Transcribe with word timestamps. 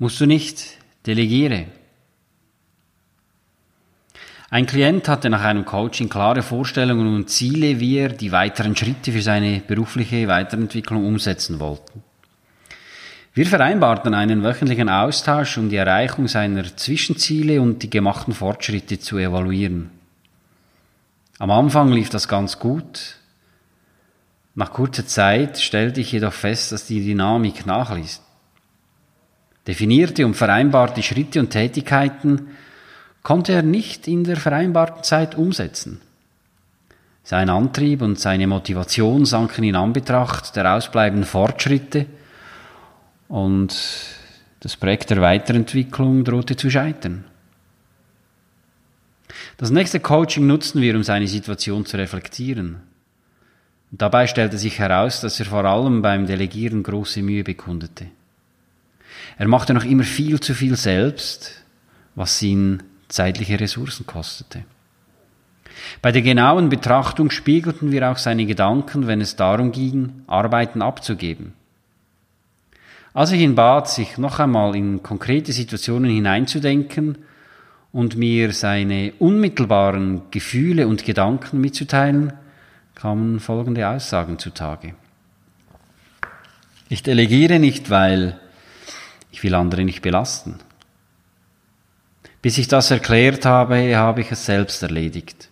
Musst 0.00 0.18
du 0.18 0.24
nicht, 0.24 0.78
delegiere. 1.06 1.66
Ein 4.48 4.64
Klient 4.64 5.06
hatte 5.08 5.28
nach 5.28 5.44
einem 5.44 5.66
Coaching 5.66 6.08
klare 6.08 6.40
Vorstellungen 6.40 7.14
und 7.14 7.28
Ziele, 7.28 7.80
wie 7.80 7.98
er 7.98 8.08
die 8.08 8.32
weiteren 8.32 8.74
Schritte 8.74 9.12
für 9.12 9.20
seine 9.20 9.60
berufliche 9.60 10.26
Weiterentwicklung 10.26 11.04
umsetzen 11.04 11.60
wollte. 11.60 11.92
Wir 13.34 13.44
vereinbarten 13.44 14.14
einen 14.14 14.42
wöchentlichen 14.42 14.88
Austausch, 14.88 15.58
um 15.58 15.68
die 15.68 15.76
Erreichung 15.76 16.28
seiner 16.28 16.74
Zwischenziele 16.74 17.60
und 17.60 17.82
die 17.82 17.90
gemachten 17.90 18.32
Fortschritte 18.32 18.98
zu 18.98 19.18
evaluieren. 19.18 19.90
Am 21.38 21.50
Anfang 21.50 21.92
lief 21.92 22.08
das 22.08 22.26
ganz 22.26 22.58
gut. 22.58 23.16
Nach 24.54 24.72
kurzer 24.72 25.06
Zeit 25.06 25.58
stellte 25.58 26.00
ich 26.00 26.10
jedoch 26.10 26.32
fest, 26.32 26.72
dass 26.72 26.86
die 26.86 27.04
Dynamik 27.04 27.66
nachließ. 27.66 28.22
Definierte 29.66 30.24
und 30.24 30.34
vereinbarte 30.34 31.02
Schritte 31.02 31.40
und 31.40 31.50
Tätigkeiten 31.50 32.48
konnte 33.22 33.52
er 33.52 33.62
nicht 33.62 34.08
in 34.08 34.24
der 34.24 34.36
vereinbarten 34.36 35.02
Zeit 35.02 35.34
umsetzen. 35.34 36.00
Sein 37.22 37.50
Antrieb 37.50 38.02
und 38.02 38.18
seine 38.18 38.46
Motivation 38.46 39.24
sanken 39.26 39.64
in 39.64 39.76
Anbetracht 39.76 40.56
der 40.56 40.74
ausbleibenden 40.74 41.26
Fortschritte 41.26 42.06
und 43.28 43.76
das 44.60 44.76
Projekt 44.76 45.10
der 45.10 45.20
Weiterentwicklung 45.20 46.24
drohte 46.24 46.56
zu 46.56 46.70
scheitern. 46.70 47.24
Das 49.58 49.70
nächste 49.70 50.00
Coaching 50.00 50.46
nutzten 50.46 50.80
wir, 50.80 50.96
um 50.96 51.02
seine 51.02 51.28
Situation 51.28 51.84
zu 51.84 51.98
reflektieren. 51.98 52.80
Dabei 53.90 54.26
stellte 54.26 54.56
sich 54.56 54.78
heraus, 54.78 55.20
dass 55.20 55.38
er 55.38 55.46
vor 55.46 55.64
allem 55.64 56.00
beim 56.00 56.26
Delegieren 56.26 56.82
große 56.82 57.22
Mühe 57.22 57.44
bekundete. 57.44 58.06
Er 59.38 59.48
machte 59.48 59.74
noch 59.74 59.84
immer 59.84 60.04
viel 60.04 60.40
zu 60.40 60.54
viel 60.54 60.76
selbst, 60.76 61.62
was 62.14 62.40
ihn 62.42 62.82
zeitliche 63.08 63.58
Ressourcen 63.58 64.06
kostete. 64.06 64.64
Bei 66.02 66.12
der 66.12 66.22
genauen 66.22 66.68
Betrachtung 66.68 67.30
spiegelten 67.30 67.92
wir 67.92 68.10
auch 68.10 68.18
seine 68.18 68.46
Gedanken, 68.46 69.06
wenn 69.06 69.20
es 69.20 69.36
darum 69.36 69.72
ging, 69.72 70.22
Arbeiten 70.26 70.82
abzugeben. 70.82 71.54
Als 73.12 73.32
ich 73.32 73.40
ihn 73.40 73.54
bat, 73.54 73.88
sich 73.88 74.18
noch 74.18 74.38
einmal 74.38 74.76
in 74.76 75.02
konkrete 75.02 75.52
Situationen 75.52 76.10
hineinzudenken 76.10 77.18
und 77.92 78.16
mir 78.16 78.52
seine 78.52 79.12
unmittelbaren 79.18 80.22
Gefühle 80.30 80.86
und 80.86 81.04
Gedanken 81.04 81.60
mitzuteilen, 81.60 82.32
kamen 82.94 83.40
folgende 83.40 83.88
Aussagen 83.88 84.38
zutage. 84.38 84.94
Ich 86.88 87.02
delegiere 87.02 87.58
nicht, 87.58 87.90
weil 87.90 88.39
ich 89.40 89.44
will 89.44 89.54
andere 89.54 89.84
nicht 89.84 90.02
belasten. 90.02 90.56
Bis 92.42 92.58
ich 92.58 92.68
das 92.68 92.90
erklärt 92.90 93.46
habe, 93.46 93.96
habe 93.96 94.20
ich 94.20 94.30
es 94.30 94.44
selbst 94.44 94.82
erledigt. 94.82 95.48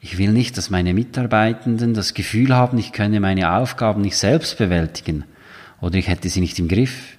Ich 0.00 0.16
will 0.16 0.30
nicht, 0.30 0.56
dass 0.56 0.70
meine 0.70 0.94
Mitarbeitenden 0.94 1.94
das 1.94 2.14
Gefühl 2.14 2.54
haben, 2.54 2.78
ich 2.78 2.92
könne 2.92 3.18
meine 3.18 3.50
Aufgaben 3.50 4.02
nicht 4.02 4.16
selbst 4.16 4.56
bewältigen 4.56 5.24
oder 5.80 5.96
ich 5.96 6.06
hätte 6.06 6.28
sie 6.28 6.38
nicht 6.38 6.56
im 6.60 6.68
Griff. 6.68 7.16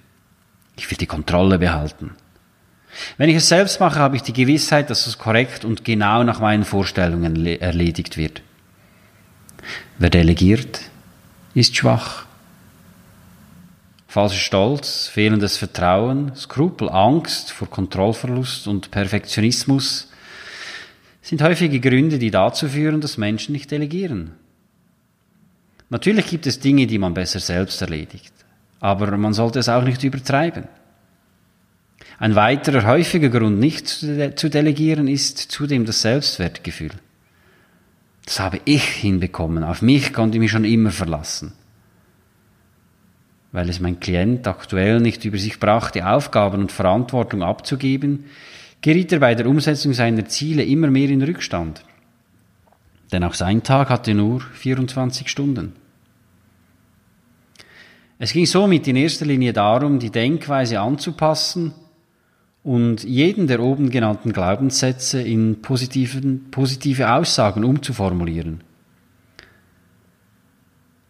Ich 0.78 0.90
will 0.90 0.96
die 0.96 1.06
Kontrolle 1.06 1.58
behalten. 1.58 2.12
Wenn 3.18 3.28
ich 3.28 3.36
es 3.36 3.48
selbst 3.48 3.80
mache, 3.80 3.98
habe 3.98 4.16
ich 4.16 4.22
die 4.22 4.32
Gewissheit, 4.32 4.88
dass 4.88 5.06
es 5.06 5.18
korrekt 5.18 5.66
und 5.66 5.84
genau 5.84 6.22
nach 6.22 6.40
meinen 6.40 6.64
Vorstellungen 6.64 7.44
erledigt 7.44 8.16
wird. 8.16 8.40
Wer 9.98 10.08
delegiert, 10.08 10.80
ist 11.52 11.76
schwach. 11.76 12.27
Falscher 14.18 14.40
Stolz, 14.40 15.06
fehlendes 15.06 15.58
Vertrauen, 15.58 16.34
Skrupel, 16.34 16.88
Angst 16.88 17.52
vor 17.52 17.70
Kontrollverlust 17.70 18.66
und 18.66 18.90
Perfektionismus 18.90 20.08
sind 21.22 21.40
häufige 21.40 21.78
Gründe, 21.78 22.18
die 22.18 22.32
dazu 22.32 22.68
führen, 22.68 23.00
dass 23.00 23.16
Menschen 23.16 23.52
nicht 23.52 23.70
delegieren. 23.70 24.32
Natürlich 25.88 26.26
gibt 26.26 26.48
es 26.48 26.58
Dinge, 26.58 26.88
die 26.88 26.98
man 26.98 27.14
besser 27.14 27.38
selbst 27.38 27.80
erledigt, 27.80 28.32
aber 28.80 29.16
man 29.16 29.34
sollte 29.34 29.60
es 29.60 29.68
auch 29.68 29.84
nicht 29.84 30.02
übertreiben. 30.02 30.64
Ein 32.18 32.34
weiterer 32.34 32.88
häufiger 32.88 33.28
Grund, 33.28 33.60
nicht 33.60 33.86
zu 33.86 34.50
delegieren, 34.50 35.06
ist 35.06 35.38
zudem 35.38 35.84
das 35.84 36.02
Selbstwertgefühl. 36.02 36.90
Das 38.24 38.40
habe 38.40 38.60
ich 38.64 38.82
hinbekommen, 38.82 39.62
auf 39.62 39.80
mich 39.80 40.12
konnte 40.12 40.38
ich 40.38 40.40
mich 40.40 40.50
schon 40.50 40.64
immer 40.64 40.90
verlassen 40.90 41.52
weil 43.52 43.68
es 43.68 43.80
mein 43.80 44.00
Klient 44.00 44.46
aktuell 44.46 45.00
nicht 45.00 45.24
über 45.24 45.38
sich 45.38 45.58
brachte, 45.58 46.06
Aufgaben 46.06 46.60
und 46.60 46.72
Verantwortung 46.72 47.42
abzugeben, 47.42 48.26
geriet 48.80 49.12
er 49.12 49.20
bei 49.20 49.34
der 49.34 49.46
Umsetzung 49.46 49.92
seiner 49.94 50.26
Ziele 50.26 50.64
immer 50.64 50.88
mehr 50.88 51.08
in 51.08 51.22
Rückstand. 51.22 51.84
Denn 53.12 53.24
auch 53.24 53.34
sein 53.34 53.62
Tag 53.62 53.88
hatte 53.88 54.14
nur 54.14 54.40
24 54.40 55.28
Stunden. 55.28 55.72
Es 58.18 58.32
ging 58.32 58.46
somit 58.46 58.86
in 58.88 58.96
erster 58.96 59.26
Linie 59.26 59.52
darum, 59.52 59.98
die 59.98 60.10
Denkweise 60.10 60.80
anzupassen 60.80 61.72
und 62.64 63.04
jeden 63.04 63.46
der 63.46 63.60
oben 63.60 63.90
genannten 63.90 64.32
Glaubenssätze 64.32 65.22
in 65.22 65.62
positive 65.62 67.12
Aussagen 67.12 67.64
umzuformulieren. 67.64 68.62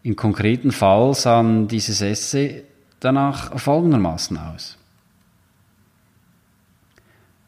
Im 0.03 0.15
konkreten 0.15 0.71
Fall 0.71 1.13
sahen 1.13 1.67
dieses 1.67 2.01
Essay 2.01 2.63
danach 2.99 3.59
folgendermaßen 3.59 4.37
aus. 4.37 4.77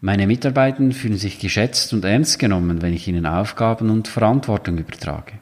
Meine 0.01 0.25
Mitarbeiter 0.25 0.91
fühlen 0.91 1.17
sich 1.17 1.39
geschätzt 1.39 1.93
und 1.93 2.03
ernst 2.03 2.39
genommen, 2.39 2.81
wenn 2.81 2.93
ich 2.93 3.07
ihnen 3.07 3.25
Aufgaben 3.25 3.89
und 3.89 4.07
Verantwortung 4.07 4.79
übertrage. 4.79 5.33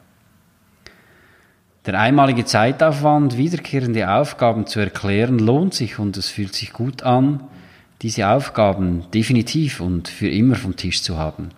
Der 1.86 1.98
einmalige 1.98 2.44
Zeitaufwand, 2.44 3.38
wiederkehrende 3.38 4.10
Aufgaben 4.12 4.66
zu 4.66 4.80
erklären, 4.80 5.38
lohnt 5.38 5.72
sich 5.72 5.98
und 5.98 6.18
es 6.18 6.28
fühlt 6.28 6.54
sich 6.54 6.74
gut 6.74 7.02
an, 7.02 7.42
diese 8.02 8.28
Aufgaben 8.28 9.10
definitiv 9.12 9.80
und 9.80 10.08
für 10.08 10.28
immer 10.28 10.56
vom 10.56 10.76
Tisch 10.76 11.02
zu 11.02 11.16
haben. 11.16 11.48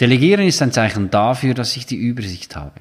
Delegieren 0.00 0.46
ist 0.46 0.60
ein 0.62 0.72
Zeichen 0.72 1.10
dafür, 1.10 1.54
dass 1.54 1.76
ich 1.76 1.86
die 1.86 1.96
Übersicht 1.96 2.56
habe. 2.56 2.80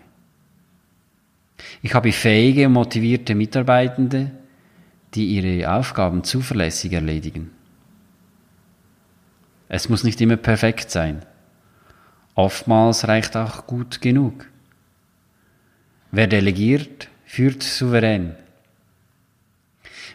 Ich 1.81 1.94
habe 1.94 2.12
fähige 2.12 2.68
und 2.68 2.74
motivierte 2.74 3.35
Mitarbeitende, 3.35 4.31
die 5.13 5.25
ihre 5.38 5.72
Aufgaben 5.72 6.24
zuverlässig 6.24 6.94
erledigen. 6.94 7.51
Es 9.69 9.90
muss 9.90 10.03
nicht 10.03 10.22
immer 10.22 10.38
perfekt 10.38 10.91
sein. 10.91 11.25
Oftmals 12.35 13.07
reicht 13.07 13.35
auch 13.35 13.68
gut 13.68 14.01
genug. 14.01 14.45
Wer 16.12 16.27
delegiert, 16.27 17.10
führt 17.25 17.63
souverän. 17.63 18.36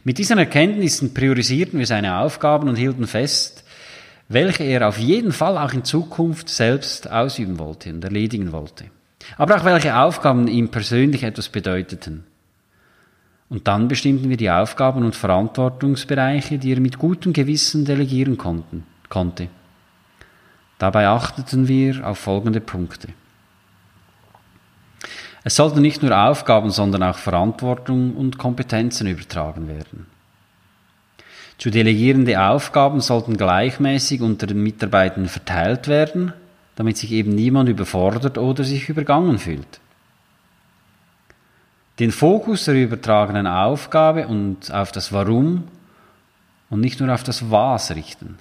Mit 0.04 0.18
diesen 0.18 0.38
Erkenntnissen 0.38 1.12
priorisierten 1.12 1.78
wir 1.78 1.86
seine 1.86 2.18
Aufgaben 2.18 2.68
und 2.68 2.76
hielten 2.76 3.06
fest, 3.06 3.64
welche 4.28 4.64
er 4.64 4.88
auf 4.88 4.98
jeden 4.98 5.32
Fall 5.32 5.58
auch 5.58 5.72
in 5.72 5.84
Zukunft 5.84 6.48
selbst 6.48 7.10
ausüben 7.10 7.58
wollte 7.58 7.92
und 7.92 8.04
erledigen 8.04 8.52
wollte 8.52 8.90
aber 9.36 9.56
auch 9.56 9.64
welche 9.64 9.96
Aufgaben 9.96 10.48
ihm 10.48 10.68
persönlich 10.68 11.22
etwas 11.22 11.48
bedeuteten. 11.48 12.24
Und 13.48 13.66
dann 13.66 13.88
bestimmten 13.88 14.28
wir 14.28 14.36
die 14.36 14.50
Aufgaben 14.50 15.04
und 15.04 15.16
Verantwortungsbereiche, 15.16 16.58
die 16.58 16.72
er 16.72 16.80
mit 16.80 16.98
gutem 16.98 17.32
Gewissen 17.32 17.84
delegieren 17.84 18.36
konnten, 18.36 18.84
konnte. 19.08 19.48
Dabei 20.78 21.08
achteten 21.08 21.66
wir 21.66 22.06
auf 22.06 22.18
folgende 22.18 22.60
Punkte. 22.60 23.08
Es 25.44 25.56
sollten 25.56 25.80
nicht 25.80 26.02
nur 26.02 26.16
Aufgaben, 26.16 26.70
sondern 26.70 27.02
auch 27.02 27.16
Verantwortung 27.16 28.14
und 28.16 28.38
Kompetenzen 28.38 29.06
übertragen 29.06 29.66
werden. 29.66 30.06
Zu 31.56 31.70
delegierende 31.70 32.40
Aufgaben 32.40 33.00
sollten 33.00 33.36
gleichmäßig 33.36 34.20
unter 34.20 34.46
den 34.46 34.62
Mitarbeitern 34.62 35.26
verteilt 35.26 35.88
werden 35.88 36.32
damit 36.78 36.96
sich 36.96 37.10
eben 37.10 37.34
niemand 37.34 37.68
überfordert 37.68 38.38
oder 38.38 38.62
sich 38.62 38.88
übergangen 38.88 39.40
fühlt. 39.40 39.80
den 41.98 42.12
Fokus 42.12 42.66
der 42.66 42.74
übertragenen 42.76 43.48
Aufgabe 43.48 44.28
und 44.28 44.72
auf 44.72 44.92
das 44.92 45.12
Warum 45.12 45.64
und 46.70 46.78
nicht 46.78 47.00
nur 47.00 47.12
auf 47.12 47.24
das 47.24 47.50
Was 47.50 47.92
richten. 47.92 48.38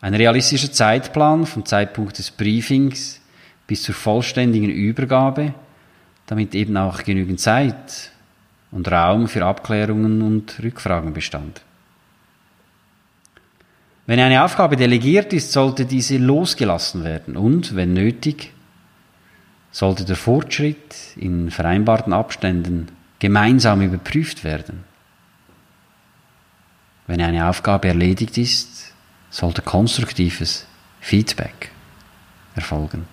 Ein 0.00 0.14
realistischer 0.14 0.70
Zeitplan 0.70 1.46
vom 1.46 1.66
Zeitpunkt 1.66 2.16
des 2.18 2.30
Briefings 2.30 3.20
bis 3.66 3.82
zur 3.82 3.96
vollständigen 3.96 4.70
Übergabe, 4.70 5.52
damit 6.26 6.54
eben 6.54 6.76
auch 6.76 7.02
genügend 7.02 7.40
Zeit 7.40 8.12
und 8.70 8.86
Raum 8.86 9.26
für 9.26 9.44
Abklärungen 9.44 10.22
und 10.22 10.62
Rückfragen 10.62 11.12
bestand. 11.12 11.62
Wenn 14.08 14.20
eine 14.20 14.42
Aufgabe 14.42 14.76
delegiert 14.76 15.34
ist, 15.34 15.52
sollte 15.52 15.84
diese 15.84 16.16
losgelassen 16.16 17.04
werden 17.04 17.36
und, 17.36 17.76
wenn 17.76 17.92
nötig, 17.92 18.54
sollte 19.70 20.06
der 20.06 20.16
Fortschritt 20.16 20.94
in 21.16 21.50
vereinbarten 21.50 22.14
Abständen 22.14 22.88
gemeinsam 23.18 23.82
überprüft 23.82 24.44
werden. 24.44 24.84
Wenn 27.06 27.20
eine 27.20 27.50
Aufgabe 27.50 27.88
erledigt 27.88 28.38
ist, 28.38 28.94
sollte 29.28 29.60
konstruktives 29.60 30.66
Feedback 31.00 31.70
erfolgen. 32.54 33.04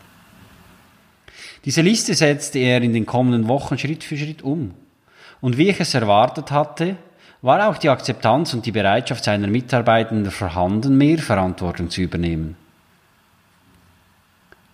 Diese 1.66 1.82
Liste 1.82 2.16
setzte 2.16 2.60
er 2.60 2.82
in 2.82 2.94
den 2.94 3.06
kommenden 3.06 3.50
Wochen 3.50 3.78
Schritt 3.78 4.06
für 4.06 4.16
Schritt 4.16 4.44
um. 4.44 4.74
Und 5.42 5.58
wie 5.58 5.68
ich 5.68 5.80
es 5.82 5.94
erwartet 5.94 6.52
hatte, 6.52 6.96
war 7.46 7.68
auch 7.68 7.78
die 7.78 7.90
Akzeptanz 7.90 8.56
und 8.56 8.66
die 8.66 8.72
Bereitschaft 8.72 9.24
seiner 9.24 9.46
Mitarbeitenden 9.46 10.32
vorhanden, 10.32 10.98
mehr 10.98 11.20
Verantwortung 11.20 11.92
zu 11.92 12.02
übernehmen. 12.02 12.58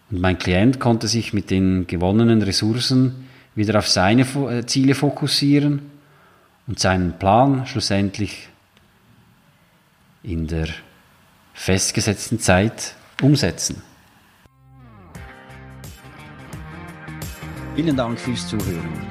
Und 0.09 0.21
mein 0.21 0.37
Klient 0.37 0.79
konnte 0.79 1.09
sich 1.09 1.33
mit 1.33 1.51
den 1.51 1.85
gewonnenen 1.85 2.41
Ressourcen 2.41 3.27
wieder 3.55 3.77
auf 3.77 3.89
seine 3.89 4.21
äh, 4.21 4.65
Ziele 4.65 4.95
fokussieren 4.95 5.81
und 6.65 6.79
seinen 6.79 7.19
Plan 7.19 7.67
schlussendlich 7.67 8.47
in 10.23 10.47
der 10.47 10.69
festgesetzten 11.53 12.39
Zeit 12.39 12.95
umsetzen. 13.21 13.81
Vielen 17.75 17.97
Dank 17.97 18.17
fürs 18.17 18.47
Zuhören. 18.47 19.10